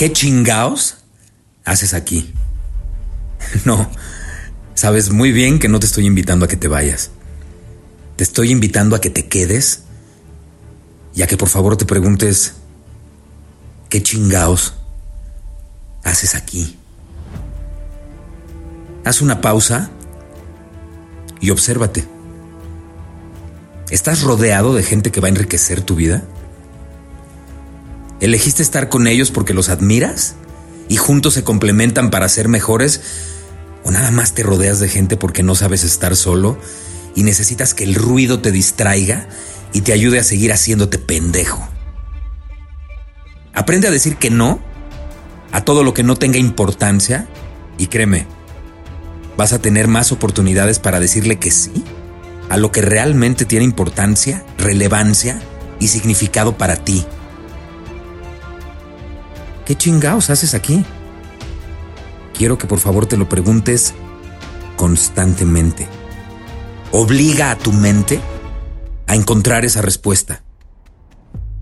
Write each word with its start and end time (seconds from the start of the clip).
¿Qué 0.00 0.10
chingaos 0.10 0.96
haces 1.66 1.92
aquí? 1.92 2.32
No, 3.66 3.86
sabes 4.72 5.10
muy 5.10 5.30
bien 5.30 5.58
que 5.58 5.68
no 5.68 5.78
te 5.78 5.84
estoy 5.84 6.06
invitando 6.06 6.46
a 6.46 6.48
que 6.48 6.56
te 6.56 6.68
vayas. 6.68 7.10
Te 8.16 8.24
estoy 8.24 8.50
invitando 8.50 8.96
a 8.96 9.02
que 9.02 9.10
te 9.10 9.28
quedes 9.28 9.82
y 11.14 11.20
a 11.20 11.26
que 11.26 11.36
por 11.36 11.50
favor 11.50 11.76
te 11.76 11.84
preguntes, 11.84 12.54
¿qué 13.90 14.02
chingaos 14.02 14.72
haces 16.02 16.34
aquí? 16.34 16.78
Haz 19.04 19.20
una 19.20 19.42
pausa 19.42 19.90
y 21.42 21.50
obsérvate. 21.50 22.06
¿Estás 23.90 24.22
rodeado 24.22 24.72
de 24.72 24.82
gente 24.82 25.12
que 25.12 25.20
va 25.20 25.26
a 25.26 25.30
enriquecer 25.30 25.82
tu 25.82 25.94
vida? 25.94 26.24
¿Elegiste 28.20 28.62
estar 28.62 28.88
con 28.90 29.06
ellos 29.06 29.30
porque 29.30 29.54
los 29.54 29.70
admiras 29.70 30.34
y 30.88 30.96
juntos 30.96 31.34
se 31.34 31.42
complementan 31.42 32.10
para 32.10 32.28
ser 32.28 32.48
mejores? 32.48 33.00
¿O 33.82 33.90
nada 33.90 34.10
más 34.10 34.34
te 34.34 34.42
rodeas 34.42 34.78
de 34.78 34.88
gente 34.88 35.16
porque 35.16 35.42
no 35.42 35.54
sabes 35.54 35.84
estar 35.84 36.14
solo 36.16 36.58
y 37.14 37.22
necesitas 37.22 37.72
que 37.72 37.84
el 37.84 37.94
ruido 37.94 38.40
te 38.40 38.52
distraiga 38.52 39.26
y 39.72 39.80
te 39.80 39.92
ayude 39.92 40.18
a 40.18 40.24
seguir 40.24 40.52
haciéndote 40.52 40.98
pendejo? 40.98 41.66
Aprende 43.54 43.88
a 43.88 43.90
decir 43.90 44.16
que 44.16 44.30
no 44.30 44.60
a 45.52 45.64
todo 45.64 45.82
lo 45.82 45.94
que 45.94 46.02
no 46.02 46.16
tenga 46.16 46.38
importancia 46.38 47.26
y 47.78 47.86
créeme, 47.86 48.26
vas 49.36 49.52
a 49.52 49.60
tener 49.60 49.88
más 49.88 50.12
oportunidades 50.12 50.78
para 50.78 51.00
decirle 51.00 51.38
que 51.38 51.50
sí 51.50 51.84
a 52.50 52.56
lo 52.56 52.70
que 52.70 52.82
realmente 52.82 53.44
tiene 53.46 53.64
importancia, 53.64 54.44
relevancia 54.58 55.40
y 55.78 55.88
significado 55.88 56.58
para 56.58 56.76
ti. 56.76 57.06
¿Qué 59.70 59.76
chingados 59.76 60.30
haces 60.30 60.54
aquí? 60.54 60.84
Quiero 62.36 62.58
que 62.58 62.66
por 62.66 62.80
favor 62.80 63.06
te 63.06 63.16
lo 63.16 63.28
preguntes 63.28 63.94
constantemente. 64.74 65.86
Obliga 66.90 67.52
a 67.52 67.56
tu 67.56 67.70
mente 67.72 68.18
a 69.06 69.14
encontrar 69.14 69.64
esa 69.64 69.80
respuesta. 69.80 70.42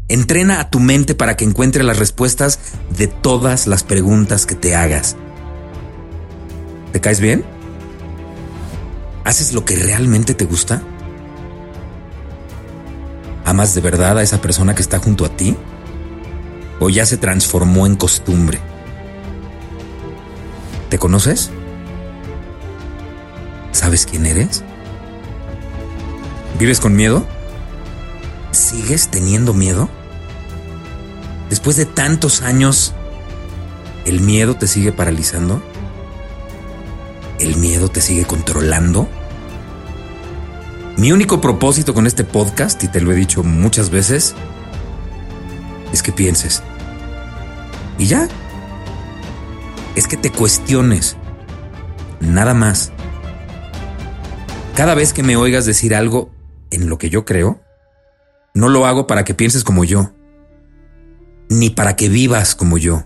Entrena 0.09 0.59
a 0.59 0.70
tu 0.70 0.81
mente 0.81 1.14
para 1.14 1.36
que 1.36 1.45
encuentre 1.45 1.84
las 1.84 1.98
respuestas 1.98 2.59
de 2.97 3.09
todas 3.09 3.67
las 3.67 3.84
preguntas 3.84 4.47
que 4.47 4.55
te 4.55 4.75
hagas. 4.75 5.14
¿Te 6.92 7.03
caes 7.03 7.20
bien? 7.20 7.45
¿Haces 9.25 9.53
lo 9.53 9.67
que 9.67 9.77
realmente 9.77 10.33
te 10.33 10.47
gusta? 10.47 10.81
¿Amas 13.45 13.75
de 13.75 13.83
verdad 13.83 14.17
a 14.17 14.23
esa 14.23 14.40
persona 14.40 14.75
que 14.75 14.80
está 14.80 14.98
junto 14.98 15.27
a 15.27 15.36
ti? 15.36 15.58
¿O 16.80 16.89
ya 16.89 17.06
se 17.06 17.16
transformó 17.16 17.86
en 17.86 17.96
costumbre? 17.96 18.61
¿Te 20.90 20.98
conoces? 20.98 21.50
¿Sabes 23.72 24.06
quién 24.06 24.27
eres? 24.27 24.62
¿Vives 26.58 26.80
con 26.80 26.96
miedo? 26.96 27.27
¿Sigues 28.52 29.08
teniendo 29.08 29.55
miedo? 29.55 29.89
Después 31.50 31.77
de 31.77 31.86
tantos 31.86 32.42
años, 32.42 32.95
¿el 34.05 34.20
miedo 34.20 34.56
te 34.56 34.66
sigue 34.66 34.92
paralizando? 34.92 35.62
¿El 37.39 37.56
miedo 37.56 37.89
te 37.89 38.00
sigue 38.00 38.24
controlando? 38.24 39.08
Mi 40.96 41.12
único 41.12 41.40
propósito 41.40 41.95
con 41.95 42.06
este 42.06 42.24
podcast, 42.24 42.83
y 42.83 42.89
te 42.89 43.00
lo 43.00 43.12
he 43.12 43.14
dicho 43.14 43.45
muchas 43.45 43.90
veces, 43.90 44.34
es 45.93 46.03
que 46.03 46.13
pienses. 46.13 46.63
Y 47.99 48.07
ya. 48.07 48.29
Es 49.97 50.07
que 50.07 50.17
te 50.17 50.31
cuestiones. 50.31 51.17
Nada 52.21 52.55
más. 52.55 52.93
Cada 54.75 54.95
vez 54.95 55.13
que 55.13 55.23
me 55.23 55.37
oigas 55.37 55.67
decir 55.67 55.95
algo 55.95 56.31
en 56.71 56.89
lo 56.89 56.99
que 56.99 57.11
yo 57.11 57.25
creo, 57.25 57.61
no 58.55 58.69
lo 58.69 58.87
hago 58.87 59.07
para 59.07 59.25
que 59.25 59.35
pienses 59.35 59.65
como 59.65 59.85
yo, 59.85 60.13
ni 61.49 61.71
para 61.71 61.97
que 61.97 62.09
vivas 62.09 62.55
como 62.55 62.79
yo, 62.79 63.05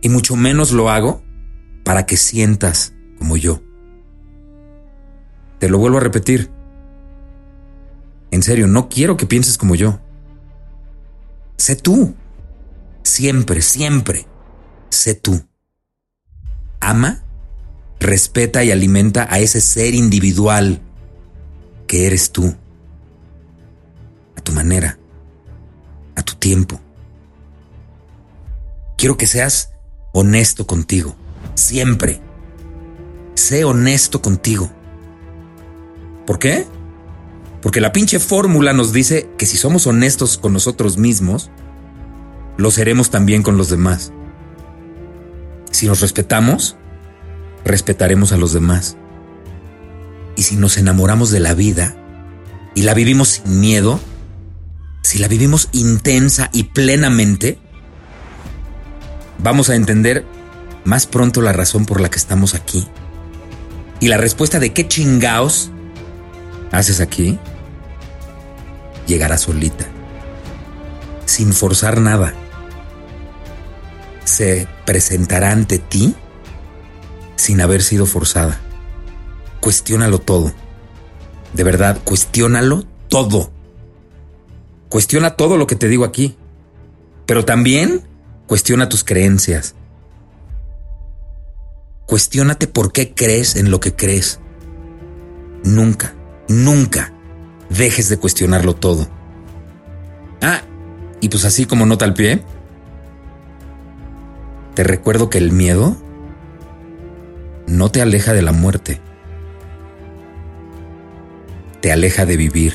y 0.00 0.08
mucho 0.08 0.36
menos 0.36 0.72
lo 0.72 0.90
hago 0.90 1.22
para 1.84 2.06
que 2.06 2.16
sientas 2.16 2.94
como 3.18 3.36
yo. 3.36 3.62
Te 5.58 5.68
lo 5.68 5.78
vuelvo 5.78 5.98
a 5.98 6.00
repetir. 6.00 6.50
En 8.30 8.42
serio, 8.42 8.66
no 8.66 8.88
quiero 8.88 9.16
que 9.16 9.26
pienses 9.26 9.58
como 9.58 9.74
yo. 9.74 10.00
Sé 11.60 11.76
tú. 11.76 12.14
Siempre, 13.02 13.60
siempre. 13.60 14.26
Sé 14.88 15.14
tú. 15.14 15.42
Ama, 16.80 17.22
respeta 17.98 18.64
y 18.64 18.70
alimenta 18.70 19.28
a 19.30 19.40
ese 19.40 19.60
ser 19.60 19.94
individual 19.94 20.80
que 21.86 22.06
eres 22.06 22.32
tú. 22.32 22.56
A 24.36 24.40
tu 24.40 24.52
manera. 24.52 24.98
A 26.16 26.22
tu 26.22 26.34
tiempo. 26.36 26.80
Quiero 28.96 29.18
que 29.18 29.26
seas 29.26 29.74
honesto 30.14 30.66
contigo. 30.66 31.14
Siempre. 31.56 32.22
Sé 33.34 33.66
honesto 33.66 34.22
contigo. 34.22 34.70
¿Por 36.26 36.38
qué? 36.38 36.66
Porque 37.62 37.80
la 37.80 37.92
pinche 37.92 38.18
fórmula 38.18 38.72
nos 38.72 38.92
dice 38.92 39.28
que 39.36 39.46
si 39.46 39.56
somos 39.56 39.86
honestos 39.86 40.38
con 40.38 40.52
nosotros 40.52 40.96
mismos, 40.96 41.50
lo 42.56 42.70
seremos 42.70 43.10
también 43.10 43.42
con 43.42 43.56
los 43.56 43.68
demás. 43.68 44.12
Si 45.70 45.86
nos 45.86 46.00
respetamos, 46.00 46.76
respetaremos 47.64 48.32
a 48.32 48.36
los 48.36 48.52
demás. 48.52 48.96
Y 50.36 50.42
si 50.42 50.56
nos 50.56 50.78
enamoramos 50.78 51.30
de 51.30 51.40
la 51.40 51.54
vida 51.54 51.96
y 52.74 52.82
la 52.82 52.94
vivimos 52.94 53.28
sin 53.28 53.60
miedo, 53.60 54.00
si 55.02 55.18
la 55.18 55.28
vivimos 55.28 55.68
intensa 55.72 56.50
y 56.52 56.64
plenamente, 56.64 57.58
vamos 59.38 59.68
a 59.68 59.74
entender 59.74 60.24
más 60.84 61.06
pronto 61.06 61.42
la 61.42 61.52
razón 61.52 61.84
por 61.84 62.00
la 62.00 62.10
que 62.10 62.18
estamos 62.18 62.54
aquí. 62.54 62.86
Y 64.00 64.08
la 64.08 64.16
respuesta 64.16 64.58
de 64.58 64.72
qué 64.72 64.88
chingaos 64.88 65.70
haces 66.70 67.00
aquí 67.00 67.38
llegará 69.06 69.38
solita, 69.38 69.86
sin 71.24 71.52
forzar 71.52 72.00
nada. 72.00 72.32
Se 74.24 74.68
presentará 74.86 75.50
ante 75.50 75.78
ti 75.78 76.14
sin 77.36 77.60
haber 77.60 77.82
sido 77.82 78.06
forzada. 78.06 78.60
Cuestiónalo 79.60 80.20
todo. 80.20 80.52
De 81.52 81.64
verdad, 81.64 82.00
cuestiónalo 82.04 82.84
todo. 83.08 83.50
Cuestiona 84.88 85.36
todo 85.36 85.56
lo 85.56 85.66
que 85.66 85.74
te 85.74 85.88
digo 85.88 86.04
aquí. 86.04 86.36
Pero 87.26 87.44
también 87.44 88.02
cuestiona 88.46 88.88
tus 88.88 89.04
creencias. 89.04 89.74
Cuestiónate 92.06 92.66
por 92.66 92.92
qué 92.92 93.14
crees 93.14 93.56
en 93.56 93.70
lo 93.70 93.80
que 93.80 93.94
crees. 93.94 94.40
Nunca, 95.64 96.14
nunca 96.50 97.12
dejes 97.70 98.08
de 98.08 98.18
cuestionarlo 98.18 98.74
todo. 98.74 99.08
Ah, 100.42 100.62
y 101.20 101.28
pues 101.28 101.44
así 101.44 101.64
como 101.64 101.86
nota 101.86 102.04
al 102.04 102.14
pie, 102.14 102.42
te 104.74 104.82
recuerdo 104.82 105.30
que 105.30 105.38
el 105.38 105.52
miedo 105.52 105.96
no 107.66 107.90
te 107.90 108.02
aleja 108.02 108.32
de 108.32 108.42
la 108.42 108.52
muerte, 108.52 109.00
te 111.80 111.92
aleja 111.92 112.26
de 112.26 112.36
vivir. 112.36 112.74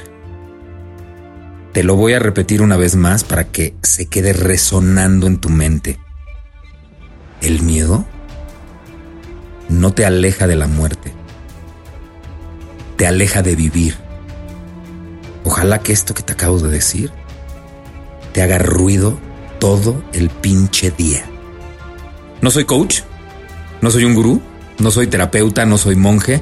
Te 1.74 1.84
lo 1.84 1.98
voy 1.98 2.14
a 2.14 2.20
repetir 2.20 2.62
una 2.62 2.78
vez 2.78 2.96
más 2.96 3.26
para 3.26 3.44
que 3.44 3.76
se 3.84 4.06
quede 4.06 4.32
resonando 4.32 5.28
en 5.28 5.40
tu 5.40 5.50
mente. 5.50 6.00
El 7.42 7.62
miedo 7.62 8.06
no 9.68 9.94
te 9.94 10.06
aleja 10.06 10.48
de 10.48 10.56
la 10.56 10.68
muerte. 10.68 11.25
Te 12.98 13.08
aleja 13.08 13.42
de 13.42 13.56
vivir. 13.56 13.96
Ojalá 15.44 15.80
que 15.80 15.94
esto 15.94 16.14
que 16.14 16.24
te 16.24 16.34
acabo 16.34 16.60
de 16.60 16.70
decir 16.70 17.12
te 18.34 18.42
haga 18.42 18.58
ruido 18.58 19.18
todo 19.60 20.04
el 20.14 20.30
pinche 20.30 20.92
día. 20.92 21.24
No 22.42 22.52
soy 22.52 22.66
coach, 22.66 23.02
no 23.82 23.92
soy 23.92 24.04
un 24.04 24.14
gurú, 24.14 24.42
no 24.80 24.92
soy 24.92 25.08
terapeuta, 25.08 25.66
no 25.66 25.78
soy 25.78 25.96
monje. 25.96 26.42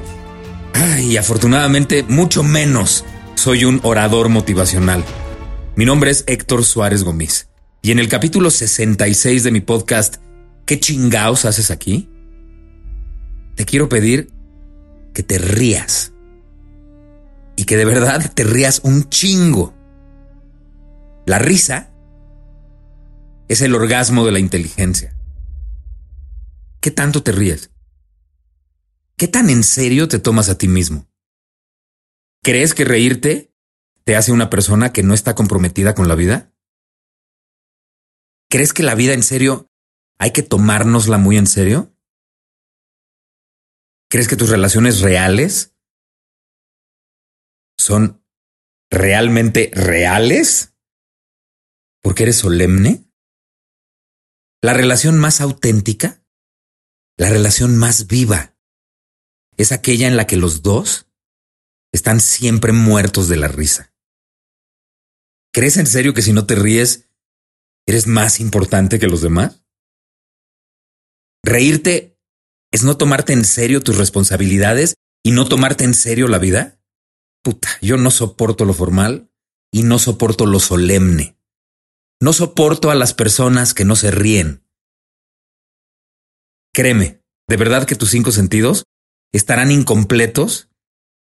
y 1.00 1.16
afortunadamente, 1.16 2.02
mucho 2.02 2.42
menos 2.42 3.04
soy 3.36 3.64
un 3.64 3.80
orador 3.84 4.28
motivacional. 4.28 5.04
Mi 5.76 5.84
nombre 5.84 6.10
es 6.10 6.24
Héctor 6.26 6.64
Suárez 6.64 7.04
Gómez. 7.04 7.48
Y 7.82 7.90
en 7.90 7.98
el 7.98 8.08
capítulo 8.08 8.50
66 8.50 9.44
de 9.44 9.50
mi 9.50 9.60
podcast, 9.60 10.16
¿Qué 10.66 10.80
chingaos 10.80 11.44
haces 11.44 11.70
aquí? 11.70 12.08
Te 13.54 13.66
quiero 13.66 13.88
pedir 13.90 14.30
que 15.12 15.22
te 15.22 15.36
rías. 15.36 16.13
Que 17.66 17.76
de 17.76 17.84
verdad 17.84 18.32
te 18.34 18.44
rías 18.44 18.80
un 18.84 19.08
chingo. 19.08 19.74
La 21.26 21.38
risa 21.38 21.90
es 23.48 23.62
el 23.62 23.74
orgasmo 23.74 24.26
de 24.26 24.32
la 24.32 24.38
inteligencia. 24.38 25.16
¿Qué 26.80 26.90
tanto 26.90 27.22
te 27.22 27.32
ríes? 27.32 27.70
¿Qué 29.16 29.28
tan 29.28 29.48
en 29.48 29.64
serio 29.64 30.08
te 30.08 30.18
tomas 30.18 30.48
a 30.50 30.58
ti 30.58 30.68
mismo? 30.68 31.08
¿Crees 32.42 32.74
que 32.74 32.84
reírte 32.84 33.54
te 34.04 34.16
hace 34.16 34.32
una 34.32 34.50
persona 34.50 34.92
que 34.92 35.02
no 35.02 35.14
está 35.14 35.34
comprometida 35.34 35.94
con 35.94 36.08
la 36.08 36.14
vida? 36.14 36.52
¿Crees 38.50 38.74
que 38.74 38.82
la 38.82 38.94
vida 38.94 39.14
en 39.14 39.22
serio 39.22 39.70
hay 40.18 40.32
que 40.32 40.42
tomárnosla 40.42 41.16
muy 41.16 41.38
en 41.38 41.46
serio? 41.46 41.96
¿Crees 44.10 44.28
que 44.28 44.36
tus 44.36 44.50
relaciones 44.50 45.00
reales 45.00 45.73
son 47.84 48.24
realmente 48.90 49.70
reales? 49.74 50.74
¿Porque 52.02 52.22
eres 52.22 52.36
solemne? 52.36 53.04
La 54.62 54.72
relación 54.72 55.18
más 55.18 55.42
auténtica, 55.42 56.24
la 57.18 57.28
relación 57.28 57.76
más 57.76 58.06
viva, 58.06 58.56
es 59.58 59.70
aquella 59.70 60.08
en 60.08 60.16
la 60.16 60.26
que 60.26 60.36
los 60.38 60.62
dos 60.62 61.10
están 61.92 62.20
siempre 62.20 62.72
muertos 62.72 63.28
de 63.28 63.36
la 63.36 63.48
risa. 63.48 63.94
¿Crees 65.52 65.76
en 65.76 65.86
serio 65.86 66.14
que 66.14 66.22
si 66.22 66.32
no 66.32 66.46
te 66.46 66.54
ríes, 66.54 67.10
eres 67.86 68.06
más 68.06 68.40
importante 68.40 68.98
que 68.98 69.06
los 69.06 69.20
demás? 69.20 69.62
Reírte 71.44 72.18
es 72.72 72.82
no 72.82 72.96
tomarte 72.96 73.34
en 73.34 73.44
serio 73.44 73.82
tus 73.82 73.98
responsabilidades 73.98 74.94
y 75.22 75.32
no 75.32 75.46
tomarte 75.46 75.84
en 75.84 75.92
serio 75.92 76.26
la 76.26 76.38
vida. 76.38 76.80
Puta, 77.44 77.68
yo 77.82 77.98
no 77.98 78.10
soporto 78.10 78.64
lo 78.64 78.72
formal 78.72 79.30
y 79.70 79.82
no 79.82 79.98
soporto 79.98 80.46
lo 80.46 80.60
solemne. 80.60 81.36
No 82.18 82.32
soporto 82.32 82.90
a 82.90 82.94
las 82.94 83.12
personas 83.12 83.74
que 83.74 83.84
no 83.84 83.96
se 83.96 84.10
ríen. 84.10 84.66
Créeme, 86.72 87.20
de 87.46 87.56
verdad 87.58 87.86
que 87.86 87.96
tus 87.96 88.10
cinco 88.10 88.32
sentidos 88.32 88.84
estarán 89.30 89.70
incompletos 89.70 90.70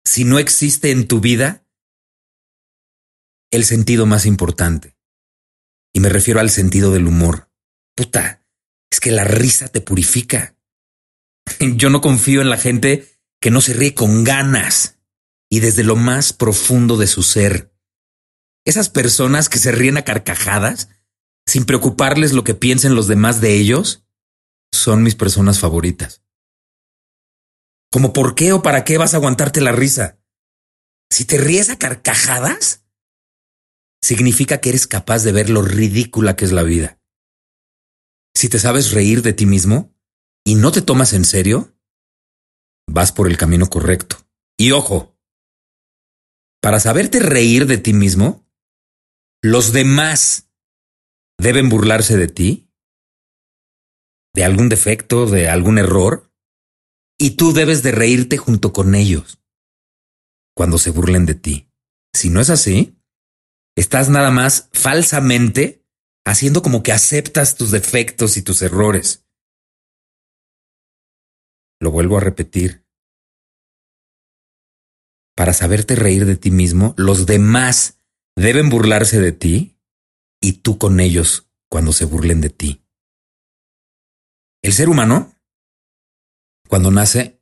si 0.03 0.23
no 0.23 0.39
existe 0.39 0.89
en 0.89 1.07
tu 1.07 1.19
vida 1.19 1.63
el 3.51 3.63
sentido 3.63 4.07
más 4.07 4.25
importante. 4.25 4.97
Y 5.93 5.99
me 5.99 6.09
refiero 6.09 6.39
al 6.39 6.49
sentido 6.49 6.91
del 6.91 7.05
humor. 7.05 7.51
Puta, 7.95 8.43
es 8.91 8.99
que 8.99 9.11
la 9.11 9.25
risa 9.25 9.67
te 9.67 9.79
purifica. 9.79 10.55
Yo 11.59 11.91
no 11.91 12.01
confío 12.01 12.41
en 12.41 12.49
la 12.49 12.57
gente 12.57 13.07
que 13.39 13.51
no 13.51 13.61
se 13.61 13.73
ríe 13.73 13.93
con 13.93 14.23
ganas 14.23 14.98
y 15.49 15.59
desde 15.59 15.83
lo 15.83 15.95
más 15.95 16.31
profundo 16.33 16.97
de 16.97 17.07
su 17.07 17.23
ser. 17.23 17.73
Esas 18.65 18.89
personas 18.89 19.49
que 19.49 19.57
se 19.57 19.71
ríen 19.71 19.97
a 19.97 20.03
carcajadas 20.03 20.89
sin 21.47 21.65
preocuparles 21.65 22.33
lo 22.33 22.43
que 22.43 22.53
piensen 22.53 22.95
los 22.95 23.07
demás 23.07 23.41
de 23.41 23.55
ellos 23.55 24.05
son 24.71 25.01
mis 25.01 25.15
personas 25.15 25.59
favoritas. 25.59 26.23
¿Cómo 27.91 28.13
por 28.13 28.35
qué 28.35 28.53
o 28.53 28.61
para 28.61 28.83
qué 28.83 28.99
vas 28.99 29.13
a 29.13 29.17
aguantarte 29.17 29.61
la 29.61 29.71
risa? 29.71 30.19
Si 31.09 31.25
te 31.25 31.39
ríes 31.39 31.71
a 31.71 31.79
carcajadas, 31.79 32.85
significa 34.03 34.61
que 34.61 34.69
eres 34.69 34.85
capaz 34.85 35.23
de 35.23 35.31
ver 35.31 35.49
lo 35.49 35.63
ridícula 35.63 36.35
que 36.35 36.45
es 36.45 36.51
la 36.51 36.61
vida. 36.61 36.99
Si 38.35 38.47
te 38.47 38.59
sabes 38.59 38.91
reír 38.91 39.23
de 39.23 39.33
ti 39.33 39.47
mismo 39.47 39.95
y 40.45 40.53
no 40.55 40.71
te 40.71 40.83
tomas 40.83 41.13
en 41.13 41.25
serio, 41.25 41.75
vas 42.87 43.11
por 43.11 43.27
el 43.27 43.37
camino 43.37 43.67
correcto. 43.67 44.17
Y 44.55 44.71
ojo, 44.71 45.18
para 46.61 46.79
saberte 46.79 47.19
reír 47.19 47.65
de 47.65 47.77
ti 47.77 47.93
mismo, 47.93 48.45
los 49.41 49.71
demás 49.71 50.49
deben 51.39 51.69
burlarse 51.69 52.17
de 52.17 52.27
ti, 52.27 52.69
de 54.33 54.43
algún 54.43 54.69
defecto, 54.69 55.25
de 55.25 55.49
algún 55.49 55.77
error, 55.77 56.31
y 57.17 57.31
tú 57.31 57.53
debes 57.53 57.83
de 57.83 57.91
reírte 57.91 58.37
junto 58.37 58.73
con 58.73 58.95
ellos 58.95 59.41
cuando 60.55 60.77
se 60.77 60.91
burlen 60.91 61.25
de 61.25 61.35
ti. 61.35 61.71
Si 62.13 62.29
no 62.29 62.41
es 62.41 62.49
así, 62.49 63.01
estás 63.77 64.09
nada 64.09 64.31
más 64.31 64.69
falsamente 64.73 65.85
haciendo 66.25 66.61
como 66.61 66.83
que 66.83 66.91
aceptas 66.91 67.55
tus 67.55 67.71
defectos 67.71 68.37
y 68.37 68.41
tus 68.41 68.61
errores. 68.61 69.25
Lo 71.79 71.91
vuelvo 71.91 72.17
a 72.17 72.21
repetir. 72.21 72.85
Para 75.39 75.53
saberte 75.53 75.95
reír 75.95 76.25
de 76.25 76.35
ti 76.35 76.51
mismo, 76.51 76.93
los 76.97 77.25
demás 77.25 77.97
deben 78.35 78.69
burlarse 78.69 79.21
de 79.21 79.31
ti 79.31 79.79
y 80.41 80.57
tú 80.57 80.77
con 80.77 80.99
ellos 80.99 81.49
cuando 81.69 81.93
se 81.93 82.03
burlen 82.03 82.41
de 82.41 82.49
ti. 82.49 82.85
El 84.61 84.73
ser 84.73 84.89
humano 84.89 85.33
cuando 86.67 86.91
nace, 86.91 87.41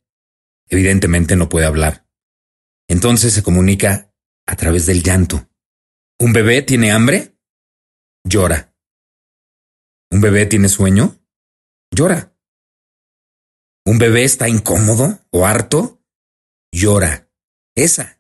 evidentemente 0.69 1.35
no 1.35 1.49
puede 1.49 1.65
hablar. 1.65 2.07
Entonces 2.87 3.33
se 3.33 3.41
comunica 3.41 4.13
a 4.45 4.55
través 4.55 4.85
del 4.85 5.01
llanto. 5.01 5.49
¿Un 6.19 6.33
bebé 6.33 6.61
tiene 6.61 6.91
hambre? 6.91 7.35
Llora. 8.23 8.75
¿Un 10.11 10.21
bebé 10.21 10.45
tiene 10.45 10.69
sueño? 10.69 11.17
Llora. 11.89 12.31
¿Un 13.87 13.97
bebé 13.97 14.23
está 14.23 14.47
incómodo 14.47 15.17
o 15.31 15.47
harto? 15.47 16.05
Llora. 16.71 17.26
Esa 17.77 18.19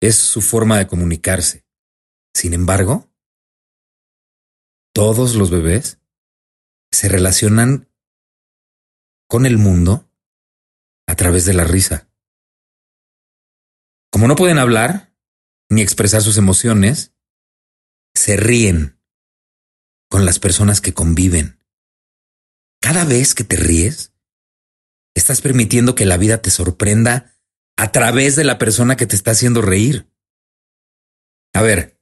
es 0.00 0.16
su 0.16 0.40
forma 0.40 0.78
de 0.78 0.86
comunicarse. 0.86 1.66
Sin 2.34 2.54
embargo, 2.54 3.12
todos 4.94 5.34
los 5.34 5.50
bebés 5.50 6.00
se 6.90 7.10
relacionan 7.10 7.92
con 9.28 9.44
el 9.44 9.58
mundo 9.58 10.10
a 11.06 11.16
través 11.16 11.44
de 11.44 11.52
la 11.52 11.64
risa. 11.64 12.10
Como 14.10 14.26
no 14.26 14.36
pueden 14.36 14.56
hablar 14.56 15.14
ni 15.68 15.82
expresar 15.82 16.22
sus 16.22 16.38
emociones, 16.38 17.12
se 18.14 18.38
ríen 18.38 18.98
con 20.08 20.24
las 20.24 20.38
personas 20.38 20.80
que 20.80 20.94
conviven. 20.94 21.62
Cada 22.80 23.04
vez 23.04 23.34
que 23.34 23.44
te 23.44 23.56
ríes, 23.56 24.14
estás 25.14 25.42
permitiendo 25.42 25.94
que 25.94 26.06
la 26.06 26.16
vida 26.16 26.40
te 26.40 26.50
sorprenda 26.50 27.37
a 27.78 27.92
través 27.92 28.34
de 28.34 28.42
la 28.42 28.58
persona 28.58 28.96
que 28.96 29.06
te 29.06 29.14
está 29.14 29.30
haciendo 29.30 29.62
reír. 29.62 30.10
A 31.54 31.62
ver, 31.62 31.96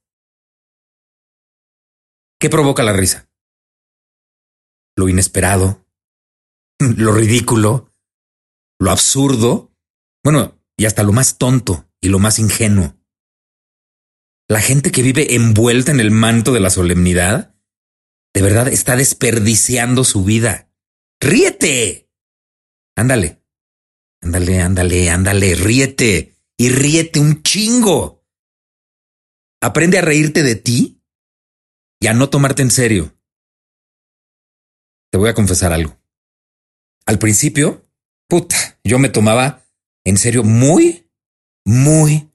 ¿qué 2.40 2.48
provoca 2.48 2.82
la 2.82 2.94
risa? 2.94 3.28
Lo 4.96 5.10
inesperado, 5.10 5.86
lo 6.78 7.12
ridículo, 7.12 7.90
lo 8.80 8.90
absurdo, 8.90 9.70
bueno, 10.24 10.58
y 10.78 10.86
hasta 10.86 11.02
lo 11.02 11.12
más 11.12 11.36
tonto 11.36 11.86
y 12.00 12.08
lo 12.08 12.18
más 12.18 12.38
ingenuo. 12.38 12.96
La 14.48 14.60
gente 14.60 14.90
que 14.90 15.02
vive 15.02 15.34
envuelta 15.34 15.92
en 15.92 16.00
el 16.00 16.10
manto 16.10 16.54
de 16.54 16.60
la 16.60 16.70
solemnidad, 16.70 17.54
de 18.32 18.40
verdad 18.40 18.68
está 18.68 18.96
desperdiciando 18.96 20.04
su 20.04 20.24
vida. 20.24 20.70
Ríete. 21.20 22.10
Ándale. 22.96 23.42
Ándale, 24.26 24.60
ándale, 24.60 25.08
ándale, 25.08 25.54
ríete. 25.54 26.34
Y 26.58 26.70
ríete 26.70 27.20
un 27.20 27.44
chingo. 27.44 28.26
Aprende 29.62 29.98
a 29.98 30.02
reírte 30.02 30.42
de 30.42 30.56
ti 30.56 31.00
y 32.00 32.08
a 32.08 32.12
no 32.12 32.28
tomarte 32.28 32.62
en 32.62 32.72
serio. 32.72 33.16
Te 35.12 35.18
voy 35.18 35.28
a 35.28 35.34
confesar 35.34 35.72
algo. 35.72 35.96
Al 37.06 37.20
principio, 37.20 37.88
puta, 38.28 38.80
yo 38.82 38.98
me 38.98 39.10
tomaba 39.10 39.64
en 40.04 40.18
serio 40.18 40.42
muy, 40.42 41.08
muy, 41.64 42.32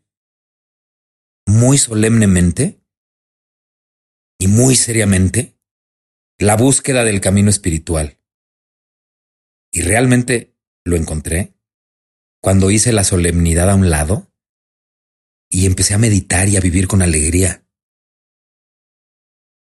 muy 1.45 1.77
solemnemente 1.77 2.81
y 4.39 4.47
muy 4.47 4.77
seriamente 4.77 5.59
la 6.39 6.55
búsqueda 6.55 7.03
del 7.03 7.19
camino 7.19 7.49
espiritual. 7.49 8.17
Y 9.73 9.81
realmente 9.81 10.55
lo 10.85 10.95
encontré 10.95 11.53
cuando 12.41 12.71
hice 12.71 12.91
la 12.91 13.03
solemnidad 13.03 13.69
a 13.69 13.75
un 13.75 13.89
lado 13.89 14.31
y 15.49 15.65
empecé 15.65 15.93
a 15.93 15.99
meditar 15.99 16.49
y 16.49 16.57
a 16.57 16.61
vivir 16.61 16.87
con 16.87 17.01
alegría. 17.01 17.65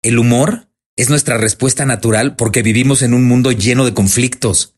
El 0.02 0.18
humor 0.18 0.70
es 0.96 1.10
nuestra 1.10 1.36
respuesta 1.36 1.84
natural 1.84 2.36
porque 2.36 2.62
vivimos 2.62 3.02
en 3.02 3.14
un 3.14 3.26
mundo 3.26 3.52
lleno 3.52 3.84
de 3.84 3.94
conflictos. 3.94 4.76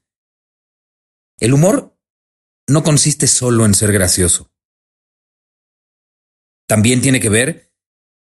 El 1.38 1.52
humor 1.52 1.98
no 2.68 2.82
consiste 2.82 3.26
solo 3.26 3.64
en 3.66 3.74
ser 3.74 3.92
gracioso. 3.92 4.52
También 6.66 7.00
tiene 7.00 7.20
que 7.20 7.28
ver 7.28 7.72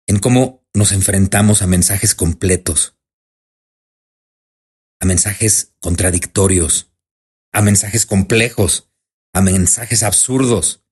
en 0.06 0.18
cómo 0.18 0.66
nos 0.74 0.92
enfrentamos 0.92 1.62
a 1.62 1.66
mensajes 1.66 2.14
completos, 2.14 2.96
a 5.00 5.06
mensajes 5.06 5.74
contradictorios, 5.80 6.92
a 7.52 7.62
mensajes 7.62 8.06
complejos, 8.06 8.87
a 9.38 9.40
mensajes 9.40 10.02
absurdos, 10.02 10.84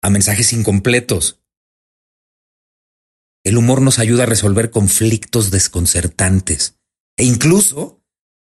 a 0.00 0.10
mensajes 0.10 0.52
incompletos. 0.52 1.42
El 3.44 3.56
humor 3.56 3.82
nos 3.82 3.98
ayuda 3.98 4.22
a 4.22 4.26
resolver 4.26 4.70
conflictos 4.70 5.50
desconcertantes 5.50 6.78
e 7.16 7.24
incluso 7.24 8.00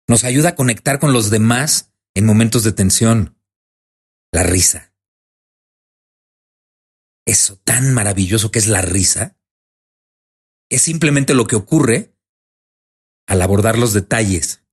nos 0.09 0.25
ayuda 0.25 0.51
a 0.51 0.57
conectar 0.57 0.99
con 0.99 1.13
los 1.13 1.29
demás 1.29 1.93
en 2.15 2.25
momentos 2.25 2.65
de 2.65 2.73
tensión. 2.73 3.39
La 4.33 4.45
risa. 4.45 4.95
Eso 7.27 7.59
tan 7.59 7.93
maravilloso 7.93 8.51
que 8.51 8.61
es 8.61 8.67
la 8.67 8.81
risa 8.81 9.37
es 10.71 10.81
simplemente 10.81 11.35
lo 11.35 11.47
que 11.47 11.57
ocurre 11.57 12.17
al 13.27 13.43
abordar 13.43 13.77
los 13.77 13.93
detalles. 13.93 14.65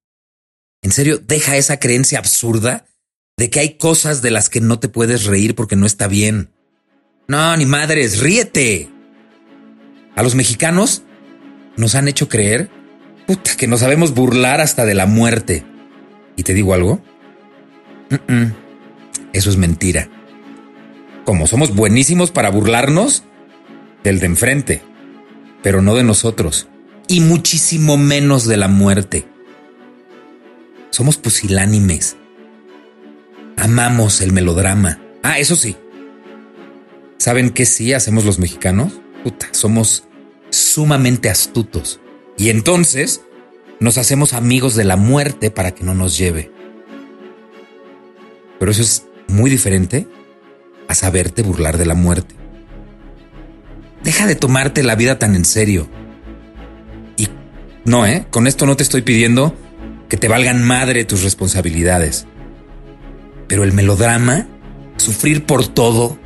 En 0.81 0.93
serio, 0.93 1.17
deja 1.17 1.57
esa 1.57 1.77
creencia 1.81 2.19
absurda 2.19 2.87
de 3.37 3.51
que 3.51 3.59
hay 3.59 3.75
cosas 3.75 4.23
de 4.23 4.31
las 4.31 4.49
que 4.49 4.61
no 4.61 4.79
te 4.79 4.89
puedes 4.89 5.25
reír 5.25 5.53
porque 5.53 5.75
no 5.75 5.85
está 5.85 6.07
bien. 6.07 6.49
No, 7.27 7.55
ni 7.55 7.67
madres, 7.67 8.19
ríete. 8.19 8.89
A 10.15 10.23
los 10.23 10.33
mexicanos 10.33 11.03
nos 11.77 11.93
han 11.93 12.07
hecho 12.07 12.27
creer 12.27 12.71
que 13.57 13.67
nos 13.67 13.81
sabemos 13.81 14.15
burlar 14.15 14.59
hasta 14.59 14.85
de 14.85 14.95
la 14.95 15.05
muerte. 15.05 15.63
¿Y 16.35 16.43
te 16.43 16.55
digo 16.55 16.73
algo? 16.73 16.99
Eso 19.33 19.49
es 19.51 19.57
mentira. 19.57 20.09
Como 21.23 21.45
somos 21.45 21.75
buenísimos 21.75 22.31
para 22.31 22.49
burlarnos 22.49 23.23
del 24.03 24.19
de 24.19 24.25
enfrente, 24.25 24.81
pero 25.61 25.83
no 25.83 25.93
de 25.93 26.03
nosotros. 26.03 26.69
Y 27.07 27.19
muchísimo 27.19 27.97
menos 27.97 28.47
de 28.47 28.57
la 28.57 28.67
muerte. 28.67 29.27
Somos 30.89 31.17
pusilánimes. 31.17 32.17
Amamos 33.57 34.21
el 34.21 34.31
melodrama. 34.31 35.01
Ah, 35.23 35.39
eso 35.39 35.55
sí. 35.55 35.75
¿Saben 37.17 37.49
qué 37.49 37.65
sí 37.65 37.93
hacemos 37.93 38.23
los 38.23 38.39
mexicanos? 38.39 38.93
Puta, 39.23 39.47
somos 39.51 40.07
sumamente 40.49 41.29
astutos. 41.29 41.99
Y 42.37 42.49
entonces 42.49 43.21
nos 43.79 43.97
hacemos 43.97 44.33
amigos 44.33 44.75
de 44.75 44.83
la 44.83 44.95
muerte 44.95 45.51
para 45.51 45.71
que 45.71 45.83
no 45.83 45.93
nos 45.93 46.17
lleve. 46.17 46.51
Pero 48.59 48.71
eso 48.71 48.81
es 48.81 49.05
muy 49.27 49.49
diferente 49.49 50.07
a 50.87 50.95
saberte 50.95 51.41
burlar 51.41 51.77
de 51.77 51.85
la 51.85 51.95
muerte. 51.95 52.35
Deja 54.03 54.27
de 54.27 54.35
tomarte 54.35 54.83
la 54.83 54.95
vida 54.95 55.19
tan 55.19 55.35
en 55.35 55.45
serio. 55.45 55.89
Y 57.17 57.27
no, 57.85 58.05
¿eh? 58.05 58.27
Con 58.29 58.47
esto 58.47 58.65
no 58.65 58.77
te 58.77 58.83
estoy 58.83 59.01
pidiendo 59.01 59.55
que 60.07 60.17
te 60.17 60.27
valgan 60.27 60.63
madre 60.63 61.05
tus 61.05 61.23
responsabilidades. 61.23 62.27
Pero 63.47 63.63
el 63.63 63.73
melodrama, 63.73 64.47
sufrir 64.97 65.45
por 65.45 65.67
todo 65.67 66.17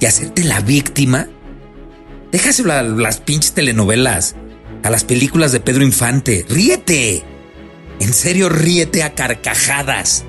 y 0.00 0.06
hacerte 0.06 0.44
la 0.44 0.60
víctima, 0.60 1.28
Déjaselo 2.32 2.72
a 2.72 2.82
las 2.82 3.20
pinches 3.20 3.52
telenovelas, 3.52 4.36
a 4.82 4.88
las 4.88 5.04
películas 5.04 5.52
de 5.52 5.60
Pedro 5.60 5.84
Infante. 5.84 6.46
Ríete. 6.48 7.22
En 8.00 8.14
serio, 8.14 8.48
ríete 8.48 9.02
a 9.02 9.14
carcajadas. 9.14 10.24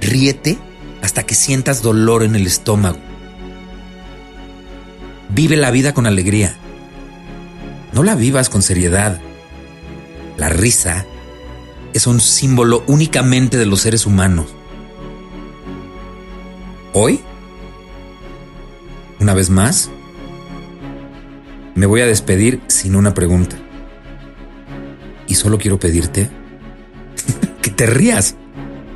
Ríete 0.00 0.58
hasta 1.00 1.24
que 1.24 1.36
sientas 1.36 1.80
dolor 1.80 2.24
en 2.24 2.34
el 2.34 2.44
estómago. 2.44 2.98
Vive 5.28 5.56
la 5.56 5.70
vida 5.70 5.94
con 5.94 6.06
alegría. 6.06 6.56
No 7.92 8.02
la 8.02 8.16
vivas 8.16 8.48
con 8.48 8.62
seriedad. 8.62 9.20
La 10.36 10.48
risa 10.48 11.06
es 11.92 12.08
un 12.08 12.20
símbolo 12.20 12.82
únicamente 12.88 13.58
de 13.58 13.66
los 13.66 13.82
seres 13.82 14.06
humanos. 14.06 14.48
Hoy, 17.00 17.20
una 19.20 19.32
vez 19.32 19.50
más, 19.50 19.88
me 21.76 21.86
voy 21.86 22.00
a 22.00 22.06
despedir 22.06 22.60
sin 22.66 22.96
una 22.96 23.14
pregunta. 23.14 23.54
Y 25.28 25.36
solo 25.36 25.58
quiero 25.58 25.78
pedirte 25.78 26.28
que 27.62 27.70
te 27.70 27.86
rías. 27.86 28.34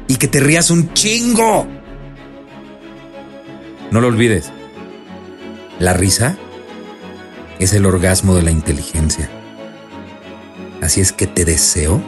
Y 0.08 0.16
que 0.16 0.26
te 0.26 0.40
rías 0.40 0.72
un 0.72 0.92
chingo. 0.94 1.68
No 3.92 4.00
lo 4.00 4.08
olvides. 4.08 4.50
La 5.78 5.92
risa 5.92 6.36
es 7.60 7.72
el 7.72 7.86
orgasmo 7.86 8.34
de 8.34 8.42
la 8.42 8.50
inteligencia. 8.50 9.30
Así 10.80 11.00
es 11.00 11.12
que 11.12 11.28
te 11.28 11.44
deseo 11.44 12.02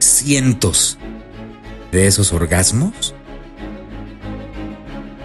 cientos 0.00 0.98
de 1.92 2.08
esos 2.08 2.34
orgasmos 2.34 3.14